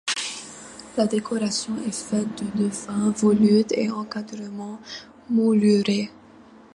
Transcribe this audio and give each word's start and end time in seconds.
La 0.97 1.05
décoration 1.05 1.73
est 1.87 1.93
faite 1.93 2.43
de 2.43 2.63
dauphins, 2.63 3.11
volutes 3.11 3.71
et 3.73 3.91
encadrements 3.91 4.79
moulurés. 5.29 6.09